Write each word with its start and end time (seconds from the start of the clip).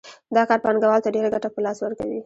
دا 0.35 0.41
کار 0.49 0.59
پانګوال 0.65 1.01
ته 1.05 1.09
ډېره 1.15 1.29
ګټه 1.35 1.49
په 1.53 1.59
لاس 1.65 1.77
ورکوي 1.81 2.19